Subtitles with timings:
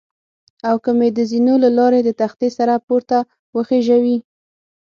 [0.67, 3.17] او که مې د زینو له لارې د تختې سره پورته
[3.55, 4.17] وخېژوي.